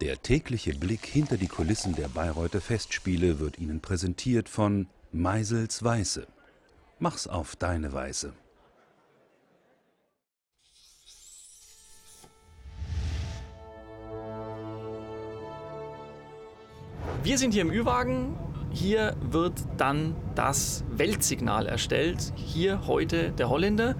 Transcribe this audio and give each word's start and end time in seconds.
Der 0.00 0.22
tägliche 0.22 0.74
Blick 0.74 1.04
hinter 1.06 1.36
die 1.36 1.48
Kulissen 1.48 1.96
der 1.96 2.06
Bayreuther 2.06 2.60
Festspiele 2.60 3.40
wird 3.40 3.58
Ihnen 3.58 3.80
präsentiert 3.80 4.48
von 4.48 4.86
Meisels 5.10 5.82
Weiße. 5.82 6.28
Mach's 7.00 7.26
auf 7.26 7.56
deine 7.56 7.92
Weise. 7.92 8.32
Wir 17.24 17.36
sind 17.36 17.52
hier 17.52 17.62
im 17.62 17.72
Ü-Wagen. 17.72 18.38
Hier 18.70 19.16
wird 19.20 19.54
dann 19.78 20.14
das 20.36 20.84
Weltsignal 20.92 21.66
erstellt. 21.66 22.32
Hier 22.36 22.86
heute 22.86 23.32
der 23.32 23.48
Holländer. 23.48 23.96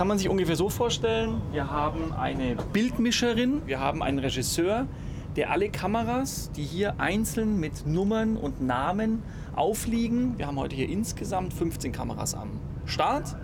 Kann 0.00 0.08
man 0.08 0.16
sich 0.16 0.30
ungefähr 0.30 0.56
so 0.56 0.70
vorstellen, 0.70 1.42
wir 1.52 1.70
haben 1.70 2.14
eine 2.14 2.56
Bildmischerin, 2.72 3.60
wir 3.66 3.80
haben 3.80 4.02
einen 4.02 4.18
Regisseur, 4.18 4.86
der 5.36 5.50
alle 5.50 5.68
Kameras, 5.68 6.50
die 6.56 6.62
hier 6.62 6.98
einzeln 6.98 7.60
mit 7.60 7.86
Nummern 7.86 8.38
und 8.38 8.62
Namen 8.62 9.22
aufliegen, 9.54 10.38
wir 10.38 10.46
haben 10.46 10.58
heute 10.58 10.74
hier 10.74 10.88
insgesamt 10.88 11.52
15 11.52 11.92
Kameras 11.92 12.34
am 12.34 12.48
Start. 12.86 13.36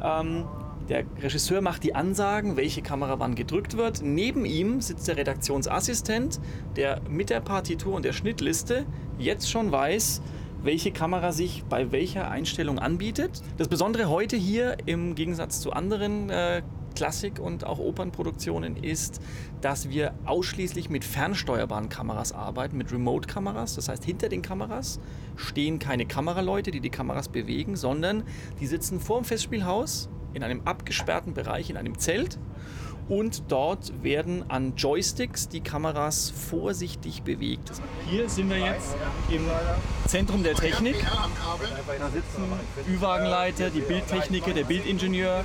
Ähm, 0.00 0.44
der 0.88 1.06
Regisseur 1.20 1.60
macht 1.60 1.82
die 1.82 1.96
Ansagen, 1.96 2.56
welche 2.56 2.82
Kamera 2.82 3.18
wann 3.18 3.34
gedrückt 3.34 3.76
wird. 3.76 4.00
Neben 4.00 4.44
ihm 4.44 4.80
sitzt 4.80 5.08
der 5.08 5.16
Redaktionsassistent, 5.16 6.38
der 6.76 7.00
mit 7.08 7.30
der 7.30 7.40
Partitur 7.40 7.96
und 7.96 8.04
der 8.04 8.12
Schnittliste 8.12 8.86
jetzt 9.18 9.50
schon 9.50 9.72
weiß, 9.72 10.22
welche 10.62 10.92
Kamera 10.92 11.32
sich 11.32 11.64
bei 11.68 11.90
welcher 11.92 12.30
Einstellung 12.30 12.78
anbietet. 12.78 13.42
Das 13.56 13.68
Besondere 13.68 14.08
heute 14.08 14.36
hier 14.36 14.76
im 14.86 15.14
Gegensatz 15.14 15.60
zu 15.60 15.72
anderen 15.72 16.30
äh, 16.30 16.62
Klassik- 16.94 17.38
und 17.38 17.64
auch 17.64 17.78
Opernproduktionen 17.78 18.76
ist, 18.76 19.20
dass 19.60 19.88
wir 19.88 20.14
ausschließlich 20.26 20.90
mit 20.90 21.04
fernsteuerbaren 21.04 21.88
Kameras 21.88 22.32
arbeiten, 22.32 22.76
mit 22.76 22.92
Remote-Kameras. 22.92 23.76
Das 23.76 23.88
heißt, 23.88 24.04
hinter 24.04 24.28
den 24.28 24.42
Kameras 24.42 25.00
stehen 25.36 25.78
keine 25.78 26.04
Kameraleute, 26.04 26.70
die 26.70 26.80
die 26.80 26.90
Kameras 26.90 27.28
bewegen, 27.28 27.76
sondern 27.76 28.24
die 28.60 28.66
sitzen 28.66 29.00
vor 29.00 29.20
dem 29.20 29.24
Festspielhaus 29.24 30.10
in 30.34 30.42
einem 30.42 30.62
abgesperrten 30.64 31.34
Bereich, 31.34 31.70
in 31.70 31.76
einem 31.76 31.98
Zelt 31.98 32.38
und 33.10 33.42
dort 33.48 34.04
werden 34.04 34.48
an 34.48 34.74
Joysticks 34.76 35.48
die 35.48 35.60
Kameras 35.60 36.30
vorsichtig 36.30 37.22
bewegt. 37.22 37.72
Hier 38.08 38.30
sind 38.30 38.48
wir 38.48 38.58
jetzt 38.58 38.94
im 39.28 39.44
Zentrum 40.06 40.44
der 40.44 40.54
Technik. 40.54 40.94
Da 41.98 42.08
sitzen 42.08 42.44
Ü-Wagenleiter, 42.88 43.70
die 43.70 43.80
Bildtechniker, 43.80 44.52
der 44.52 44.62
Bildingenieur. 44.62 45.44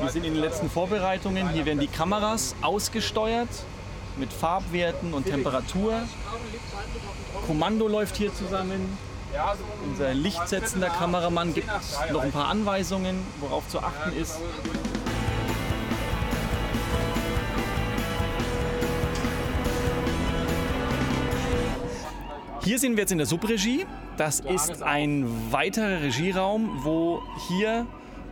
Wir 0.00 0.10
sind 0.10 0.24
in 0.24 0.34
den 0.34 0.42
letzten 0.42 0.70
Vorbereitungen. 0.70 1.48
Hier 1.50 1.66
werden 1.66 1.80
die 1.80 1.88
Kameras 1.88 2.54
ausgesteuert 2.62 3.48
mit 4.16 4.32
Farbwerten 4.32 5.12
und 5.12 5.26
Temperatur. 5.26 5.92
Kommando 7.48 7.88
läuft 7.88 8.16
hier 8.16 8.32
zusammen. 8.32 8.96
Unser 9.84 10.14
lichtsetzender 10.14 10.88
Kameramann 10.88 11.52
gibt 11.52 11.68
noch 12.12 12.22
ein 12.22 12.30
paar 12.30 12.46
Anweisungen, 12.46 13.18
worauf 13.40 13.68
zu 13.68 13.80
achten 13.80 14.16
ist. 14.16 14.38
Hier 22.66 22.80
sind 22.80 22.96
wir 22.96 23.02
jetzt 23.02 23.12
in 23.12 23.18
der 23.18 23.28
Subregie. 23.28 23.86
Das 24.16 24.40
ist 24.40 24.82
ein 24.82 25.52
weiterer 25.52 26.02
Regieraum, 26.02 26.80
wo 26.82 27.22
hier 27.46 27.86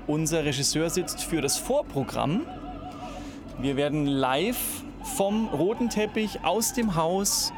unser 0.08 0.44
Regisseur 0.44 0.90
sitzt 0.90 1.22
für 1.22 1.40
das 1.40 1.56
Vorprogramm. 1.56 2.40
Wir 3.60 3.76
werden 3.76 4.06
live 4.06 4.82
vom 5.16 5.46
roten 5.46 5.88
Teppich 5.88 6.44
aus 6.44 6.72
dem 6.72 6.96
Haus 6.96 7.52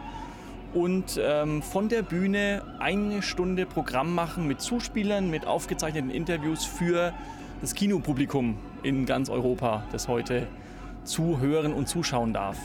und 0.74 1.18
ähm, 1.18 1.62
von 1.62 1.88
der 1.88 2.02
Bühne 2.02 2.60
eine 2.78 3.22
Stunde 3.22 3.64
Programm 3.64 4.14
machen 4.14 4.46
mit 4.46 4.60
Zuspielern, 4.60 5.30
mit 5.30 5.46
aufgezeichneten 5.46 6.10
Interviews 6.10 6.66
für 6.66 7.14
das 7.62 7.74
Kinopublikum 7.74 8.58
in 8.82 9.06
ganz 9.06 9.30
Europa, 9.30 9.82
das 9.92 10.08
heute 10.08 10.46
zuhören 11.04 11.72
und 11.72 11.88
zuschauen 11.88 12.34
darf. 12.34 12.58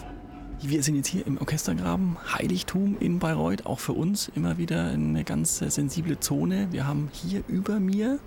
Wir 0.63 0.83
sind 0.83 0.95
jetzt 0.95 1.07
hier 1.07 1.25
im 1.25 1.39
Orchestergraben, 1.39 2.17
Heiligtum 2.37 2.95
in 2.99 3.17
Bayreuth, 3.17 3.65
auch 3.65 3.79
für 3.79 3.93
uns 3.93 4.31
immer 4.35 4.59
wieder 4.59 4.89
eine 4.89 5.23
ganz 5.23 5.57
sensible 5.57 6.19
Zone. 6.19 6.67
Wir 6.71 6.85
haben 6.85 7.09
hier 7.11 7.41
über 7.47 7.79
mir 7.79 8.19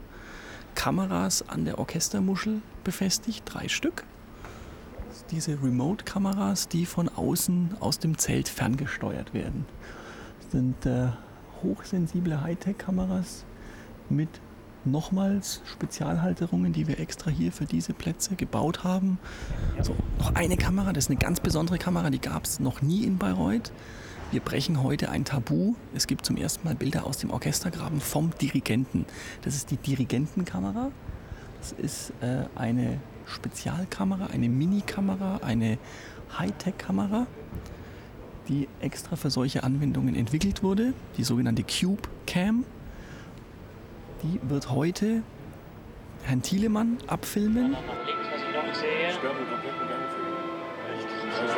Kameras 0.75 1.49
an 1.49 1.65
der 1.65 1.79
Orchestermuschel 1.79 2.61
befestigt, 2.83 3.45
drei 3.47 3.69
Stück. 3.69 4.03
Diese 5.31 5.63
Remote-Kameras, 5.63 6.67
die 6.67 6.87
von 6.87 7.09
außen 7.09 7.77
aus 7.79 8.01
dem 8.01 8.19
Zelt 8.19 8.49
ferngesteuert 8.49 9.33
werden. 9.33 9.65
Das 10.43 10.51
sind 10.51 10.87
äh, 10.87 11.11
hochsensible 11.63 12.43
Hightech-Kameras 12.43 13.45
mit 14.11 14.41
nochmals 14.87 15.61
Spezialhalterungen, 15.65 16.73
die 16.73 16.87
wir 16.87 17.01
extra 17.01 17.31
hier 17.31 17.53
für 17.53 17.65
diese 17.65 17.93
Plätze 17.93 18.37
gebaut 18.37 18.85
haben. 18.85 19.19
So, 19.81 19.95
noch 20.19 20.35
eine 20.35 20.57
Kamera, 20.57 20.93
das 20.93 21.05
ist 21.05 21.11
eine 21.11 21.19
ganz 21.19 21.41
besondere 21.41 21.79
Kamera, 21.79 22.11
die 22.11 22.21
gab 22.21 22.45
es 22.45 22.61
noch 22.61 22.83
nie 22.83 23.05
in 23.05 23.19
Bayreuth. 23.19 23.73
Wir 24.31 24.41
brechen 24.41 24.83
heute 24.83 25.11
ein 25.11 25.25
Tabu. 25.25 25.75
Es 25.95 26.07
gibt 26.07 26.27
zum 26.27 26.37
ersten 26.37 26.67
Mal 26.67 26.75
Bilder 26.75 27.07
aus 27.07 27.19
dem 27.19 27.31
Orchestergraben 27.31 28.01
vom 28.01 28.31
Dirigenten. 28.41 29.07
Das 29.43 29.55
ist 29.55 29.71
die 29.71 29.77
Dirigentenkamera. 29.77 30.91
Das 31.61 31.73
ist 31.73 32.13
äh, 32.21 32.45
eine 32.57 32.99
Spezialkamera, 33.27 34.27
eine 34.27 34.49
Mini-Kamera, 34.49 35.41
eine 35.45 35.79
Hightech-Kamera, 36.39 37.27
die 38.49 38.69
extra 38.81 39.17
für 39.17 39.31
solche 39.31 39.63
Anwendungen 39.63 40.15
entwickelt 40.15 40.63
wurde, 40.63 40.95
die 41.17 41.25
sogenannte 41.25 41.63
Cube 41.63 42.03
Cam. 42.27 42.65
Die 44.25 44.41
wird 44.49 44.71
heute 44.71 45.23
Herrn 46.23 46.41
Thielemann 46.41 46.97
abfilmen. 47.07 47.73
Links, 47.73 48.27
was 48.33 48.41
ich 48.41 48.55
noch 48.55 48.75
sehe. 48.75 49.11
Für 49.21 49.29
ihn. 49.29 49.45
Echt? 50.97 51.09
Das 51.29 51.41
heißt, 51.43 51.55